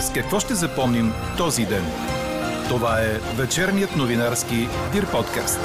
[0.00, 1.84] С какво ще запомним този ден?
[2.68, 5.60] Това е вечерният новинарски Дир подкаст.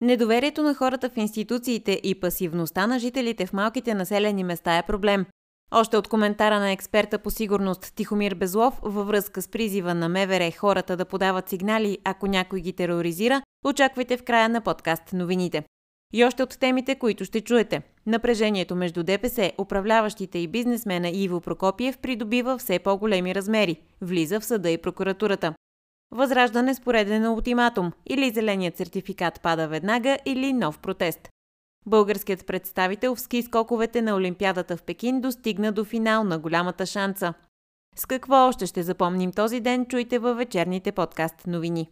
[0.00, 5.26] Недоверието на хората в институциите и пасивността на жителите в малките населени места е проблем.
[5.74, 10.50] Още от коментара на експерта по сигурност Тихомир Безлов във връзка с призива на МВР
[10.58, 15.62] хората да подават сигнали, ако някой ги тероризира, очаквайте в края на подкаст новините.
[16.12, 17.82] И още от темите, които ще чуете.
[18.06, 23.76] Напрежението между ДПС, управляващите и бизнесмена Иво Прокопиев придобива все по-големи размери.
[24.00, 25.54] Влиза в съда и прокуратурата.
[26.10, 27.92] Възраждане с пореден ултиматум.
[28.06, 31.28] Или зеленият сертификат пада веднага, или нов протест.
[31.86, 37.34] Българският представител в ски скоковете на Олимпиадата в Пекин достигна до финал на голямата шанса.
[37.96, 41.88] С какво още ще запомним този ден, чуйте във вечерните подкаст новини.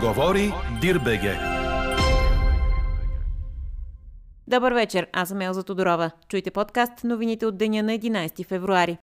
[0.00, 1.38] Говори Дирбеге.
[4.46, 6.10] Добър вечер, аз съм Елза Тодорова.
[6.28, 8.98] Чуйте подкаст новините от деня на 11 февруари.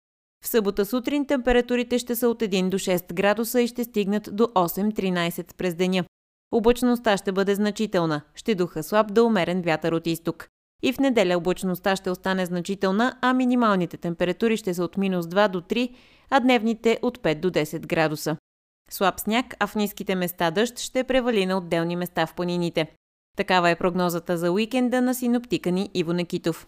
[0.44, 4.44] В събота сутрин температурите ще са от 1 до 6 градуса и ще стигнат до
[4.44, 6.04] 8-13 през деня.
[6.52, 10.48] Облачността ще бъде значителна, ще духа слаб да умерен вятър от изток.
[10.82, 15.48] И в неделя облачността ще остане значителна, а минималните температури ще са от минус 2
[15.48, 15.94] до 3,
[16.30, 18.36] а дневните от 5 до 10 градуса.
[18.92, 22.86] Слаб сняг, а в ниските места дъжд ще превали на отделни места в планините.
[23.36, 26.66] Такава е прогнозата за уикенда на синоптика ни Иво Некитов.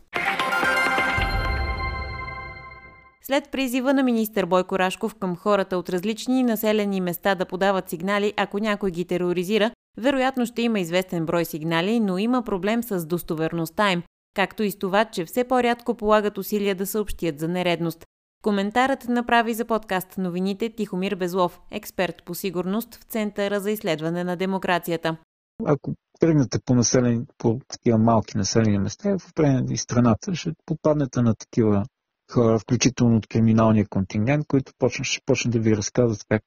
[3.23, 8.35] След призива на министър Бойко Рашков към хората от различни населени места да подават сигнали,
[8.37, 13.93] ако някой ги тероризира, вероятно ще има известен брой сигнали, но има проблем с достоверността
[13.93, 14.03] им,
[14.35, 18.05] както и с това, че все по-рядко полагат усилия да съобщят за нередност.
[18.45, 24.37] Коментарът направи за подкаст новините Тихомир Безлов, експерт по сигурност в Центъра за изследване на
[24.37, 25.17] демокрацията.
[25.65, 31.35] Ако тръгнете по, населени, по такива малки населени места в определени страната, ще попаднете на
[31.35, 31.85] такива
[32.33, 36.43] хора, включително от криминалния контингент, които почна, ще почнат да ви разказват как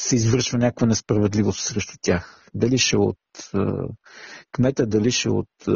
[0.00, 2.50] се извършва някаква несправедливост срещу тях.
[2.54, 3.16] Дали ще от
[3.54, 3.58] е,
[4.52, 5.70] кмета, дали ще от е,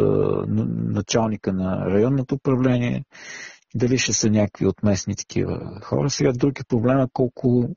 [0.95, 3.05] началника на районното управление,
[3.75, 6.11] дали ще са някакви от местни такива хора.
[6.11, 7.69] Сега друг е проблема колко,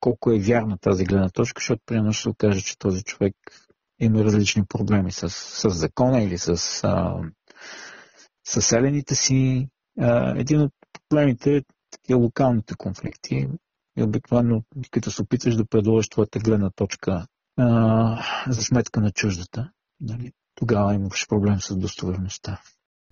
[0.00, 3.34] колко е вярна тази гледна точка, защото примерно ще се окаже, че този човек
[3.98, 6.56] има различни проблеми с, с закона или с
[8.46, 9.68] съселените си.
[10.00, 10.72] А, един от
[11.08, 13.48] проблемите е такива локалните конфликти.
[13.98, 17.26] И обикновено, като се опиташ да предложиш твоята гледна точка
[17.56, 19.70] а, за сметка на чуждата,
[20.00, 22.60] нали, тогава имаш проблем с достоверността.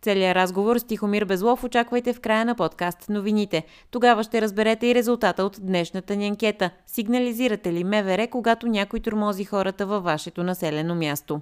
[0.05, 3.65] Целият разговор с Тихомир Безлов очаквайте в края на подкаст новините.
[3.91, 6.71] Тогава ще разберете и резултата от днешната ни анкета.
[6.87, 11.41] Сигнализирате ли МВР, когато някой тормози хората във вашето населено място?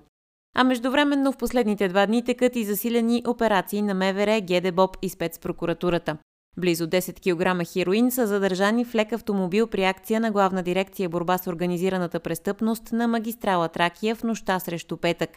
[0.56, 6.16] А междувременно в последните два дни текат и засилени операции на МВР, ГДБОП и спецпрокуратурата.
[6.56, 11.38] Близо 10 кг хероин са задържани в лек автомобил при акция на Главна дирекция борба
[11.38, 15.30] с организираната престъпност на магистрала Тракия в нощта срещу петък.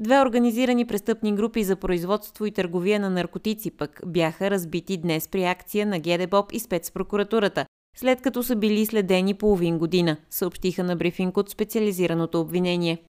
[0.00, 5.44] Две организирани престъпни групи за производство и търговия на наркотици пък бяха разбити днес при
[5.44, 7.66] акция на ГДБОП и спецпрокуратурата,
[7.96, 13.02] след като са били следени половин година, съобщиха на брифинг от специализираното обвинение.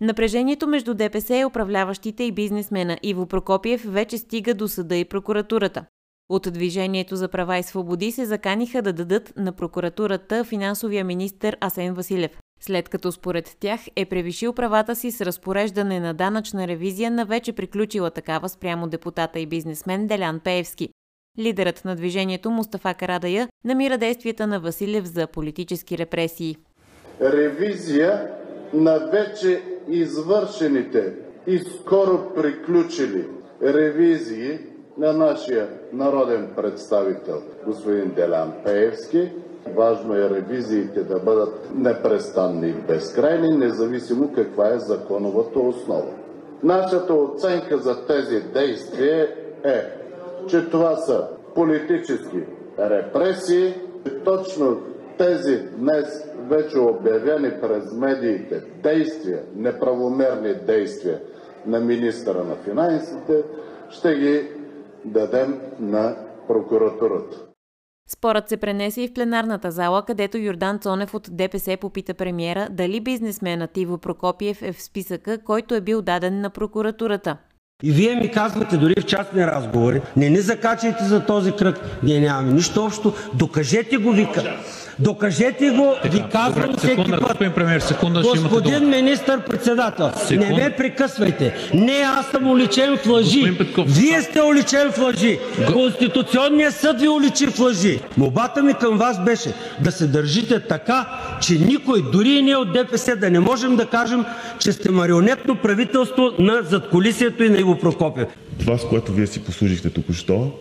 [0.00, 5.84] Напрежението между ДПС, управляващите и бизнесмена Иво Прокопиев вече стига до съда и прокуратурата.
[6.28, 11.94] От Движението за права и свободи се заканиха да дадат на прокуратурата финансовия министр Асен
[11.94, 17.24] Василев, след като според тях е превишил правата си с разпореждане на данъчна ревизия на
[17.24, 20.88] вече приключила такава спрямо депутата и бизнесмен Делян Пеевски.
[21.38, 26.56] Лидерът на движението Мустафа Карадая намира действията на Василев за политически репресии.
[27.20, 28.30] Ревизия
[28.74, 31.14] на вече извършените
[31.46, 33.26] и скоро приключили
[33.62, 34.58] ревизии
[34.98, 39.30] на нашия народен представител господин Делян Пеевски.
[39.66, 46.12] Важно е ревизиите да бъдат непрестанни и безкрайни, независимо каква е законовата основа.
[46.62, 49.28] Нашата оценка за тези действия
[49.64, 49.82] е,
[50.46, 52.44] че това са политически
[52.78, 53.74] репресии.
[54.24, 54.80] Точно
[55.18, 61.20] тези днес вече обявени през медиите действия, неправомерни действия
[61.66, 63.42] на министъра на финансите,
[63.90, 64.48] ще ги
[65.04, 66.16] дадем на
[66.48, 67.49] прокуратурата.
[68.12, 73.00] Спорът се пренесе и в пленарната зала, където Йордан Цонев от ДПС попита премиера дали
[73.00, 77.36] бизнесменът Иво Прокопиев е в списъка, който е бил даден на прокуратурата.
[77.82, 81.80] И Вие ми казвате дори в частни разговори: „Не ни закачайте за този кръг“.
[82.02, 83.12] Ние нямаме нищо общо.
[83.34, 84.42] Докажете го, вика.
[84.98, 87.20] Докажете го, ви казвам всеки път.
[87.20, 91.54] Господин премиер, секунда, Господин министър-председател, не ме прекъсвайте.
[91.74, 93.56] Не, аз съм уличен в лъжи.
[93.86, 95.38] Вие сте уличен в лъжи.
[95.72, 98.00] Конституционният съд ви уличи в лъжи.
[98.16, 101.06] Молбата ми към Вас беше да се държите така,
[101.40, 104.24] че никой, дори и ние от ДПС, да не можем да кажем,
[104.58, 108.28] че сте марионетно правителство на задкулисието и на Иво Прокопиев.
[108.58, 110.52] Това, с което Вие си послужихте току-що,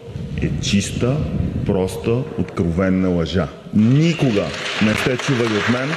[0.42, 1.18] е чиста,
[1.66, 3.48] проста, откровенна лъжа.
[3.74, 4.46] Никога
[4.86, 5.90] не сте чували от мен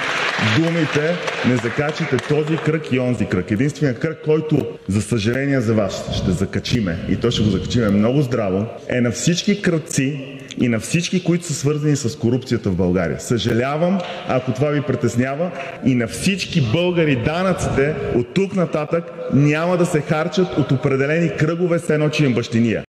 [0.56, 1.16] думите
[1.48, 3.50] „не закачайте този кръг и онзи кръг“.
[3.50, 8.22] Единственият кръг, който, за съжаление за Вас, ще закачиме, и то ще го закачиме много
[8.22, 13.20] здраво, е на всички кръци и на всички, които са свързани с корупцията в България.
[13.20, 15.50] Съжалявам, ако това Ви притеснява,
[15.84, 21.78] и на всички българи данъците от тук нататък няма да се харчат от определени кръгове
[21.78, 22.84] с едно, че им бащиния.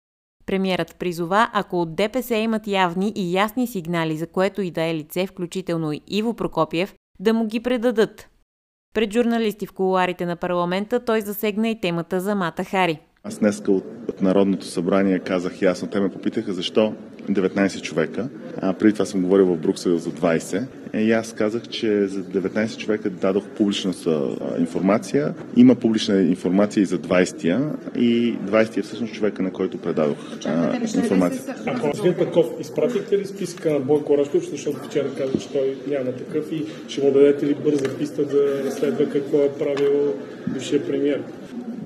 [0.47, 4.95] Премьерът призова, ако от ДПС имат явни и ясни сигнали за което и да е
[4.95, 8.29] лице, включително и Иво Прокопиев, да му ги предадат.
[8.95, 12.99] Пред журналисти в колуарите на парламента той засегна и темата за Мата Хари.
[13.25, 16.95] Аз днеска от, от Народното събрание казах ясно, те ме попитаха защо
[17.31, 18.29] 19 човека.
[18.61, 20.65] А, преди това съм говорил в Бруксел за 20.
[20.93, 23.93] Е, и аз казах, че за 19 човека дадох публична
[24.59, 25.35] информация.
[25.57, 27.71] Има публична информация и за 20-я.
[27.97, 31.43] И 20-я е всъщност човека, на който предадох а, информация.
[31.67, 36.13] А господин Петков, изпратихте ли списъка на Бойко Рашков, защото вчера каза, че той няма
[36.13, 40.15] такъв и ще му дадете ли бърза писта да разследва какво е правил
[40.49, 41.23] бившия премьер?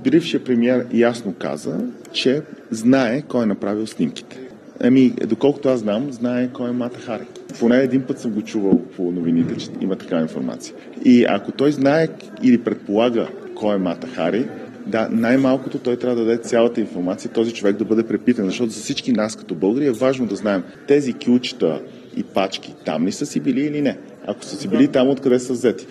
[0.05, 1.79] Бившият премьер ясно каза,
[2.12, 4.46] че знае кой е направил снимките.
[4.81, 7.26] Ами, доколкото аз знам, знае кой е Мата Хари.
[7.61, 10.75] Поне един път съм го чувал по новините, че има такава информация.
[11.05, 12.08] И ако той знае
[12.43, 14.49] или предполага кой е Мата Хари,
[14.87, 18.81] да, най-малкото той трябва да даде цялата информация, този човек да бъде препитан, защото за
[18.81, 21.82] всички нас като българи е важно да знаем тези кючета
[22.17, 23.99] и пачки там ли са си били или не.
[24.26, 25.87] Ако са си били там, откъде са взети.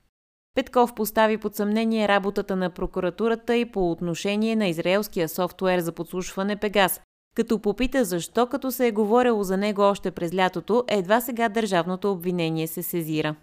[0.56, 6.56] Петков постави под съмнение работата на прокуратурата и по отношение на израелския софтуер за подслушване
[6.56, 7.02] Пегас,
[7.36, 12.12] като попита защо като се е говорило за него още през лятото, едва сега държавното
[12.12, 13.36] обвинение се сезира.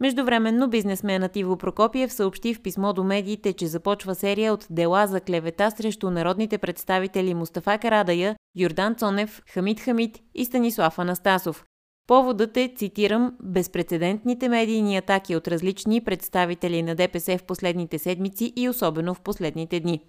[0.00, 5.20] Междувременно бизнесменът Иво Прокопиев съобщи в писмо до медиите, че започва серия от дела за
[5.20, 11.64] клевета срещу народните представители Мустафа Карадая, Йордан Цонев, Хамид Хамид и Станислав Анастасов.
[12.06, 18.68] Поводът е, цитирам, безпредседентните медийни атаки от различни представители на ДПС в последните седмици и
[18.68, 20.00] особено в последните дни.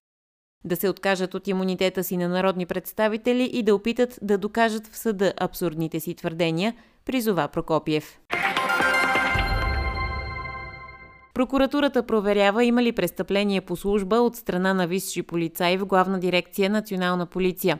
[0.66, 4.98] Да се откажат от имунитета си на народни представители и да опитат да докажат в
[4.98, 6.74] съда абсурдните си твърдения,
[7.06, 8.20] призова Прокопиев.
[11.34, 16.70] Прокуратурата проверява има ли престъпление по служба от страна на висши полицаи в Главна дирекция
[16.70, 17.80] Национална полиция.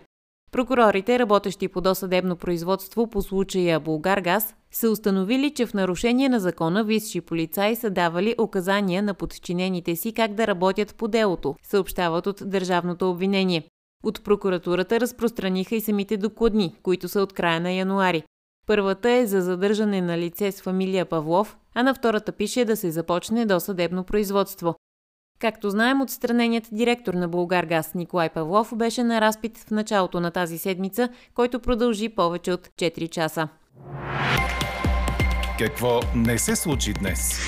[0.52, 6.84] Прокурорите, работещи по досъдебно производство по случая Булгаргаз, са установили, че в нарушение на закона
[6.84, 12.42] висши полицаи са давали указания на подчинените си как да работят по делото, съобщават от
[12.46, 13.64] Държавното обвинение.
[14.04, 18.24] От прокуратурата разпространиха и самите докладни, които са от края на януари.
[18.68, 22.92] Първата е за задържане на лице с фамилия Павлов, а на втората пише да се
[22.92, 24.76] започне досъдебно производство.
[25.40, 30.58] Както знаем, отстраненият директор на Булгаргаз Николай Павлов беше на разпит в началото на тази
[30.58, 33.48] седмица, който продължи повече от 4 часа.
[35.60, 37.40] Какво не се случи днес?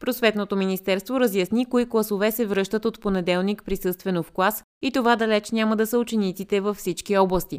[0.00, 5.50] Просветното министерство разясни кои класове се връщат от понеделник присъствено в клас и това далеч
[5.50, 7.58] няма да са учениците във всички области.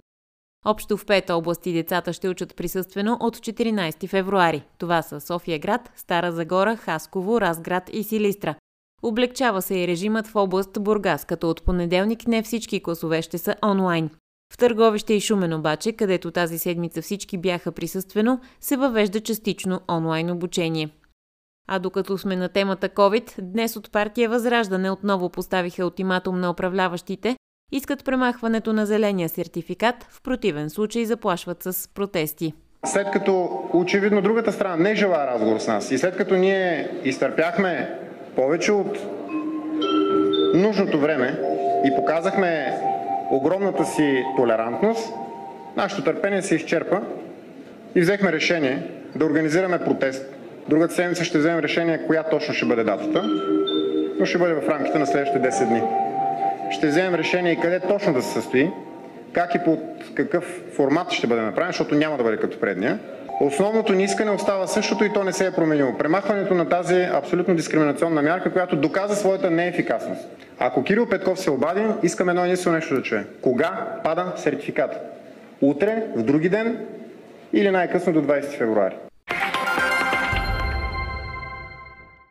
[0.66, 4.64] Общо в пет области децата ще учат присъствено от 14 февруари.
[4.78, 8.56] Това са София град, Стара Загора, Хасково, Разград и Силистра.
[9.04, 13.56] Облегчава се и режимът в област Бургас, като от понеделник не всички класове ще са
[13.66, 14.10] онлайн.
[14.54, 20.32] В Търговище и Шумен обаче, където тази седмица всички бяха присъствено, се въвежда частично онлайн
[20.32, 20.90] обучение.
[21.68, 27.38] А докато сме на темата COVID, днес от партия Възраждане отново поставиха ултиматум на управляващите,
[27.72, 32.54] искат премахването на зеления сертификат, в противен случай заплашват с протести.
[32.86, 38.00] След като очевидно другата страна не желая разговор с нас и след като ние изтърпяхме
[38.36, 38.98] повече от
[40.54, 41.40] нужното време
[41.86, 42.78] и показахме
[43.32, 45.14] огромната си толерантност,
[45.78, 47.02] нашето търпение се изчерпа
[47.96, 48.84] и взехме решение
[49.16, 50.26] да организираме протест.
[50.70, 53.24] Другата седмица ще вземем решение коя точно ще бъде датата,
[54.20, 55.82] но ще бъде в рамките на следващите 10 дни.
[56.76, 58.70] Ще вземем решение и къде точно да се състои,
[59.34, 59.80] как и под
[60.14, 63.00] какъв формат ще бъде направен, защото няма да бъде като предния.
[63.42, 65.98] Основното ни искане остава същото и то не се е променило.
[65.98, 70.28] Премахването на тази абсолютно дискриминационна мярка, която доказа своята неефикасност.
[70.60, 73.26] Ако Кирил Петков се обади, искам едно единствено нещо да чуе.
[73.42, 75.00] Кога пада сертификата?
[75.62, 76.86] Утре, в други ден
[77.54, 78.96] или най-късно до 20 февруари?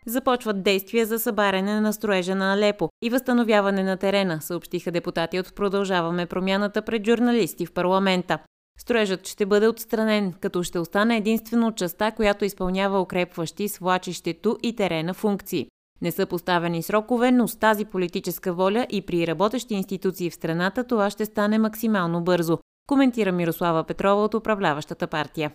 [0.06, 5.54] Започват действия за събаряне на строежа на Алепо и възстановяване на терена, съобщиха депутати от
[5.54, 8.38] Продължаваме промяната пред журналисти в парламента.
[8.78, 15.14] Строежът ще бъде отстранен, като ще остане единствено частта, която изпълнява укрепващи свлачището и терена
[15.14, 15.66] функции.
[16.02, 20.84] Не са поставени срокове, но с тази политическа воля и при работещи институции в страната
[20.84, 25.50] това ще стане максимално бързо, коментира Мирослава Петрова от управляващата партия.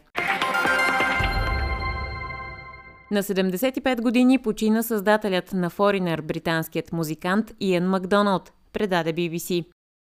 [3.11, 9.65] На 75 години почина създателят на Foreigner, британският музикант Иан Макдоналд, предаде BBC.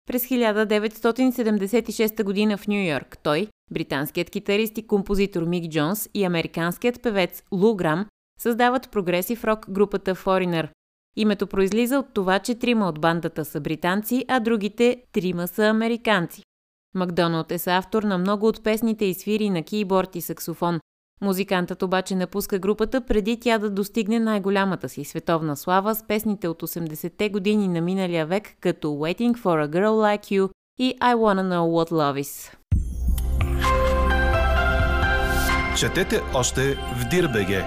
[0.07, 2.57] През 1976 г.
[2.57, 8.07] в Нью Йорк той, британският китарист и композитор Мик Джонс и американският певец Лу Грам
[8.41, 10.69] създават прогресив рок групата Foreigner.
[11.17, 16.43] Името произлиза от това, че трима от бандата са британци, а другите трима са американци.
[16.95, 20.81] Макдоналд е автор на много от песните и свири на кейборд и саксофон.
[21.21, 26.63] Музикантът обаче напуска групата преди тя да достигне най-голямата си световна слава с песните от
[26.63, 31.43] 80-те години на миналия век като Waiting for a Girl Like You и I Wanna
[31.43, 32.57] Know What Love Is.
[35.77, 37.65] Четете още в Дирбеге.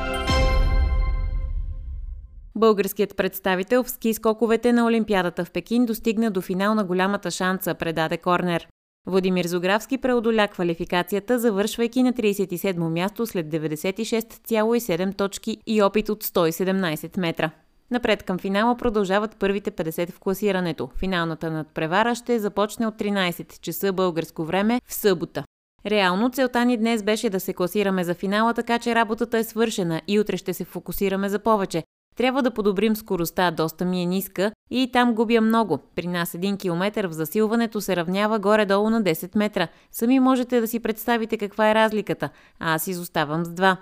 [2.55, 7.75] Българският представител в ски скоковете на Олимпиадата в Пекин достигна до финал на голямата шанса,
[7.75, 8.67] предаде Корнер.
[9.09, 17.19] Владимир Зографски преодоля квалификацията, завършвайки на 37-мо място след 96,7 точки и опит от 117
[17.19, 17.51] метра.
[17.91, 20.89] Напред към финала продължават първите 50 в класирането.
[20.95, 25.43] Финалната надпревара ще започне от 13 часа българско време в събота.
[25.85, 30.01] Реално целта ни днес беше да се класираме за финала, така че работата е свършена
[30.07, 31.83] и утре ще се фокусираме за повече.
[32.19, 35.79] Трябва да подобрим скоростта, доста ми е ниска и там губя много.
[35.95, 39.67] При нас един километър в засилването се равнява горе-долу на 10 метра.
[39.91, 43.77] Сами можете да си представите каква е разликата, а аз изоставам с 2.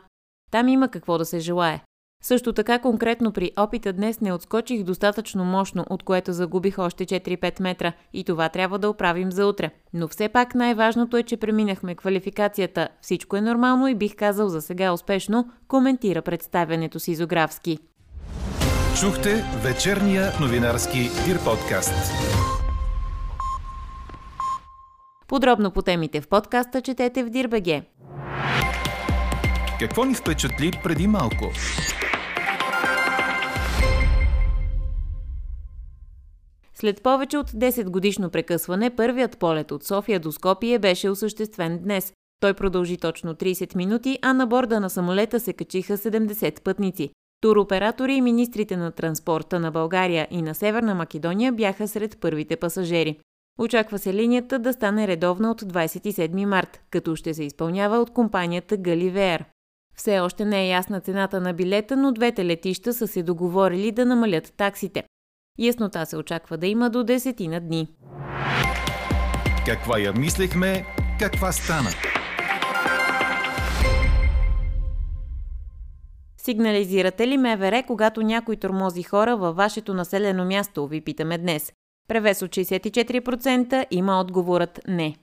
[0.52, 1.82] Там има какво да се желае.
[2.24, 7.62] Също така конкретно при опита днес не отскочих достатъчно мощно, от което загубих още 4-5
[7.62, 9.72] метра и това трябва да оправим за утре.
[9.94, 12.88] Но все пак най-важното е, че преминахме квалификацията.
[13.02, 17.80] Всичко е нормално и бих казал за сега успешно, коментира представянето си Зографски.
[19.02, 21.94] Чухте вечерния новинарски Дир подкаст.
[25.28, 27.84] Подробно по темите в подкаста четете в Дирбеге.
[29.80, 31.52] Какво ни впечатли преди малко?
[36.74, 42.14] След повече от 10 годишно прекъсване, първият полет от София до Скопие беше осъществен днес.
[42.40, 47.10] Той продължи точно 30 минути, а на борда на самолета се качиха 70 пътници.
[47.42, 53.20] Туроператори и министрите на транспорта на България и на Северна Македония бяха сред първите пасажери.
[53.60, 58.78] Очаква се линията да стане редовна от 27 март, като ще се изпълнява от компанията
[58.78, 59.46] Галивеер.
[59.96, 64.06] Все още не е ясна цената на билета, но двете летища са се договорили да
[64.06, 65.04] намалят таксите.
[65.60, 67.88] Яснота се очаква да има до десетина дни.
[69.66, 70.86] Каква я мислехме,
[71.20, 71.90] каква стана?
[76.48, 81.74] Сигнализирате ли МВР, когато някой тормози хора във вашето населено място, ви питаме днес.
[82.08, 85.16] Превес от 64% има отговорът не.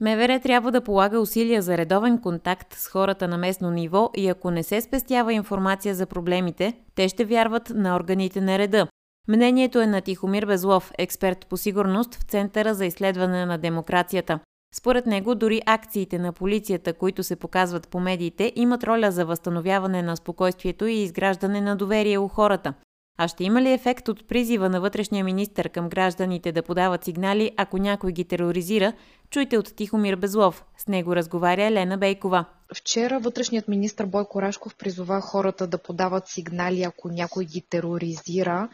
[0.00, 4.50] МВР трябва да полага усилия за редовен контакт с хората на местно ниво и ако
[4.50, 8.86] не се спестява информация за проблемите, те ще вярват на органите на реда.
[9.28, 14.40] Мнението е на Тихомир Безлов, експерт по сигурност в Центъра за изследване на демокрацията.
[14.74, 20.02] Според него, дори акциите на полицията, които се показват по медиите, имат роля за възстановяване
[20.02, 22.74] на спокойствието и изграждане на доверие у хората.
[23.18, 27.50] А ще има ли ефект от призива на вътрешния министр към гражданите да подават сигнали,
[27.56, 28.92] ако някой ги тероризира?
[29.30, 30.64] Чуйте от Тихомир Безлов.
[30.78, 32.44] С него разговаря Лена Бейкова.
[32.74, 38.68] Вчера вътрешният министр Бойко Рашков призова хората да подават сигнали, ако някой ги тероризира.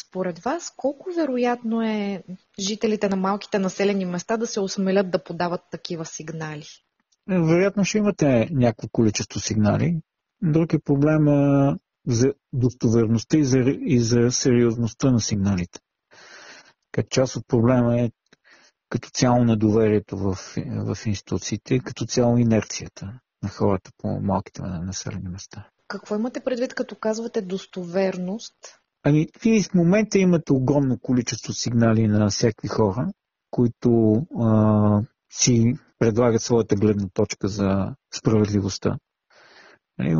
[0.00, 2.22] Според вас, колко вероятно е
[2.58, 6.64] жителите на малките населени места да се осмелят да подават такива сигнали?
[7.28, 10.00] Вероятно ще имате някакво количество сигнали.
[10.42, 11.76] Друг е проблема
[12.06, 15.80] за достоверността и за, и за сериозността на сигналите.
[16.92, 18.10] Като част от проблема е
[18.88, 20.34] като цяло недоверието в,
[20.94, 25.68] в институциите, като цяло инерцията на хората по малките населени места.
[25.88, 28.77] Какво имате предвид, като казвате достоверност?
[29.02, 33.08] Ами, вие в момента имате огромно количество сигнали на всякакви хора,
[33.50, 35.02] които а,
[35.32, 38.98] си предлагат своята гледна точка за справедливостта.
[39.98, 40.16] Нали,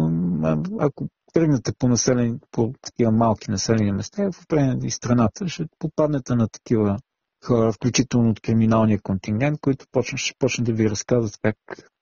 [0.80, 4.46] ако тръгнете по, населени, по такива малки населени места в
[4.82, 6.98] и страната, ще попаднете на такива
[7.44, 11.56] хора, включително от криминалния контингент, които почна, ще почнат да ви разказват как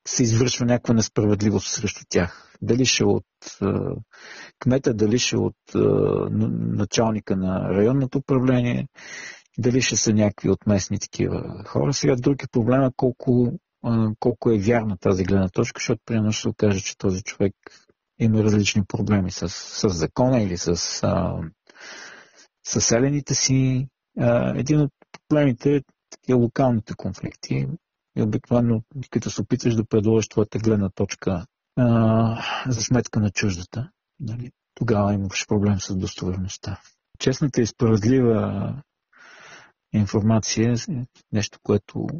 [0.07, 2.49] се извършва някаква несправедливост срещу тях.
[2.63, 3.25] Дали ще от
[3.63, 3.67] е,
[4.59, 5.79] кмета, дали ще от е,
[6.77, 8.89] началника на районното управление,
[9.59, 11.93] дали ще са някакви от местни такива хора.
[11.93, 13.53] Сега друг е проблема колко,
[13.87, 17.55] е, колко е вярна тази гледна точка, защото примерно ще се окаже, че този човек
[18.19, 20.77] има различни проблеми с, с закона или с
[22.67, 23.89] съселените си.
[24.19, 24.91] А, един от
[25.29, 27.67] проблемите е такива локалните конфликти.
[28.17, 31.47] И обикновено, като се опитваш да предложиш твоята гледна точка
[31.77, 36.81] а, за сметка на чуждата, нали, тогава имаш проблем с достоверността.
[37.19, 38.75] Честната и справедлива
[39.93, 42.17] информация е нещо, което е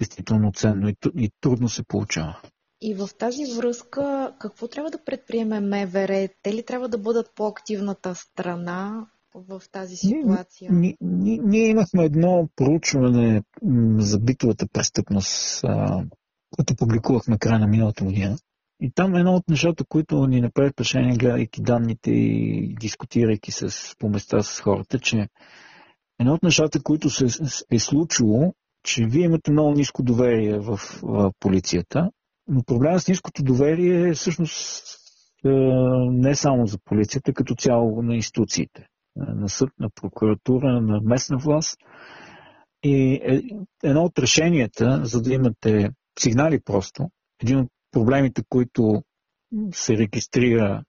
[0.00, 2.40] действително ценно и, и трудно се получава.
[2.80, 6.28] И в тази връзка, какво трябва да предприеме МВР?
[6.42, 10.72] Те ли трябва да бъдат по-активната страна в тази ситуация?
[10.72, 13.42] Ние, ние, ние имахме едно проучване
[13.98, 15.64] за битовата престъпност,
[16.56, 18.36] което публикувахме края на миналата година.
[18.80, 24.08] И там едно от нещата, които ни направи впечатление, гледайки данните и дискутирайки с, по
[24.08, 25.28] места с хората, че
[26.20, 27.26] едно от нещата, които се
[27.70, 32.10] е случило, че вие имате много ниско доверие в, в полицията
[32.48, 34.84] но проблема с ниското доверие е всъщност
[35.44, 35.48] е,
[36.10, 38.86] не само за полицията, като цяло на институциите.
[39.20, 41.78] Е, на съд, на прокуратура, на местна власт.
[42.82, 43.42] И е,
[43.84, 47.10] едно от решенията, за да имате сигнали просто,
[47.42, 49.02] един от проблемите, които
[49.72, 50.82] се регистрира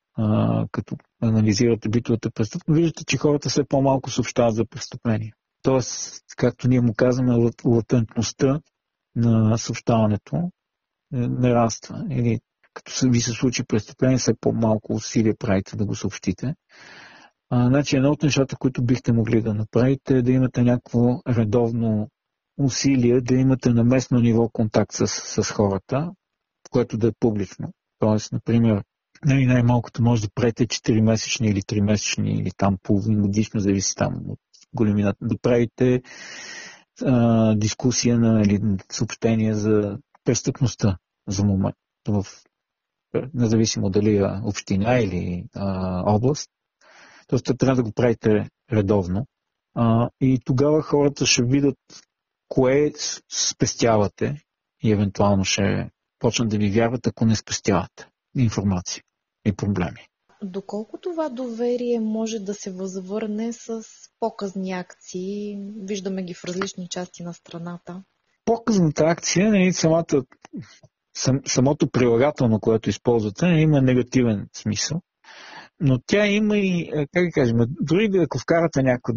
[0.71, 5.33] като анализирате битовата престъпност, виждате, че хората все по-малко съобщават за престъпления.
[5.61, 8.61] Тоест, както ние му казваме, латентността
[9.15, 10.51] на съобщаването
[11.11, 12.05] нараства.
[12.09, 12.39] Или
[12.73, 16.55] като ви се случи престъпление, все по-малко усилия правите да го съобщите.
[17.49, 22.09] А, значи едно от нещата, които бихте могли да направите е да имате някакво редовно
[22.57, 26.11] усилие, да имате на местно ниво контакт с, с хората,
[26.71, 27.73] което да е публично.
[27.99, 28.83] Тоест, например,
[29.25, 34.39] нали, най-малкото може да правите 4-месечни или 3-месечни или там половин годишно, зависи там от
[34.73, 36.01] големината, да правите
[37.05, 41.75] а, дискусия на, или съобщения за престъпността за момент,
[42.07, 42.25] в,
[43.33, 46.49] независимо дали е община или а, област.
[47.27, 49.25] Тоест, трябва да го правите редовно.
[49.73, 51.77] А, и тогава хората ще видят
[52.47, 52.91] кое
[53.31, 54.41] спестявате
[54.83, 58.07] и евентуално ще почнат да ви вярват, ако не спестявате
[58.37, 59.03] информация
[59.45, 60.07] и проблеми.
[60.43, 63.83] Доколко това доверие може да се възвърне с
[64.19, 65.57] показни акции?
[65.77, 68.03] Виждаме ги в различни части на страната.
[68.45, 70.23] Показната акция, нали, самата
[71.17, 75.01] сам, самото прилагателно, което използвате, има негативен смисъл.
[75.79, 79.13] Но тя има и, как да кажем, дори ако вкарате някаква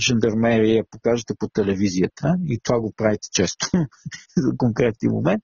[0.00, 3.66] жандармерия, покажете по телевизията, и това го правите често
[4.36, 5.42] за конкретни момент,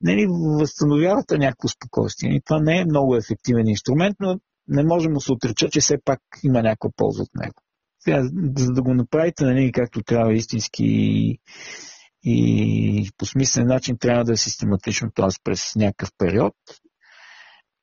[0.00, 0.26] нали,
[0.60, 2.30] възстановявате някакво спокойствие.
[2.30, 5.98] И това не е много ефективен инструмент, но не можем да се отреча, че все
[6.04, 7.62] пак има някаква полза от него.
[8.00, 8.22] Сега,
[8.56, 10.84] за да го направите, нали, както трябва истински
[12.24, 15.28] и по смислен начин трябва да е систематично, т.е.
[15.44, 16.54] през някакъв период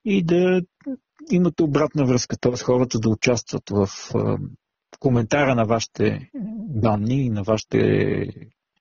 [0.05, 0.61] и да
[1.31, 2.57] имате обратна връзка, т.е.
[2.57, 3.87] хората да участват в
[4.99, 6.29] коментара на вашите
[6.69, 8.27] данни и на вашите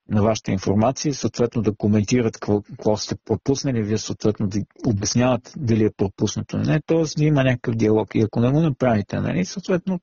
[0.09, 5.85] на вашата информация, съответно да коментират какво, какво сте пропуснали, вие съответно да обясняват дали
[5.85, 7.05] е пропуснато или не, т.е.
[7.17, 8.15] да има някакъв диалог.
[8.15, 10.01] И ако не го направите, нали, съответно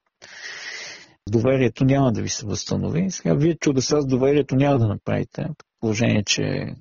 [1.29, 3.11] доверието няма да ви се възстанови.
[3.11, 5.45] Сега вие чудеса с доверието няма да направите.
[5.79, 6.75] Положение, че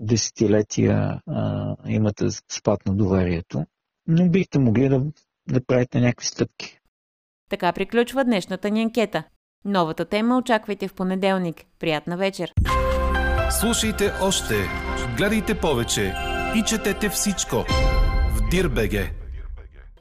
[0.00, 3.64] десетилетия а, имате спад на доверието,
[4.08, 5.02] но бихте могли да,
[5.48, 6.78] да правите някакви стъпки.
[7.50, 9.24] Така приключва днешната ни анкета.
[9.64, 11.64] Новата тема очаквайте в понеделник.
[11.78, 12.52] Приятна вечер!
[13.60, 14.54] Слушайте още,
[15.16, 16.14] гледайте повече
[16.56, 17.56] и четете всичко
[18.30, 19.23] в Дирбеге.